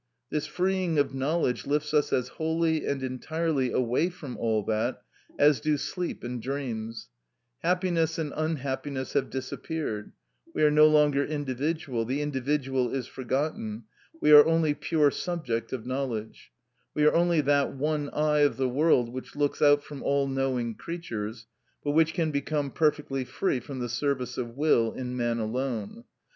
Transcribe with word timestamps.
This 0.31 0.47
freeing 0.47 0.97
of 0.97 1.13
knowledge 1.13 1.67
lifts 1.67 1.93
us 1.93 2.11
as 2.11 2.29
wholly 2.29 2.87
and 2.87 3.03
entirely 3.03 3.71
away 3.71 4.09
from 4.09 4.35
all 4.37 4.63
that, 4.63 4.99
as 5.37 5.59
do 5.59 5.77
sleep 5.77 6.23
and 6.23 6.41
dreams; 6.41 7.09
happiness 7.59 8.17
and 8.17 8.33
unhappiness 8.35 9.13
have 9.13 9.29
disappeared; 9.29 10.13
we 10.55 10.63
are 10.63 10.71
no 10.71 10.87
longer 10.87 11.23
individual; 11.23 12.03
the 12.03 12.19
individual 12.23 12.89
is 12.91 13.05
forgotten; 13.05 13.83
we 14.19 14.31
are 14.31 14.43
only 14.45 14.73
pure 14.73 15.11
subject 15.11 15.71
of 15.71 15.85
knowledge; 15.85 16.51
we 16.95 17.05
are 17.05 17.13
only 17.13 17.39
that 17.39 17.73
one 17.75 18.09
eye 18.09 18.39
of 18.39 18.57
the 18.57 18.67
world 18.69 19.13
which 19.13 19.35
looks 19.35 19.61
out 19.61 19.83
from 19.83 20.01
all 20.01 20.27
knowing 20.27 20.73
creatures, 20.73 21.45
but 21.83 21.91
which 21.91 22.15
can 22.15 22.31
become 22.31 22.71
perfectly 22.71 23.23
free 23.23 23.59
from 23.59 23.77
the 23.77 23.87
service 23.87 24.39
of 24.39 24.57
will 24.57 24.91
in 24.93 25.15
man 25.15 25.37
alone. 25.37 26.05